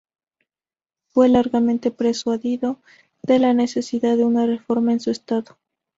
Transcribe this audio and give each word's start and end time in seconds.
Fue 1.13 1.29
largamente 1.29 1.91
persuadido 1.91 2.79
de 3.21 3.37
la 3.37 3.53
necesidad 3.53 4.17
de 4.17 4.25
una 4.25 4.47
reforma 4.47 4.93
en 4.93 4.99
su 4.99 5.11
estado. 5.11 5.59